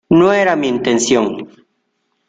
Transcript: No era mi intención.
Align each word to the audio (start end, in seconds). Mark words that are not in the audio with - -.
No 0.09 0.33
era 0.33 0.55
mi 0.55 0.67
intención. 0.67 1.47